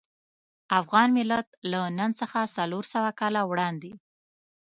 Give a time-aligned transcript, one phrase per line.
[0.79, 3.91] افغان ملت له نن څخه څلور سوه کاله وړاندې.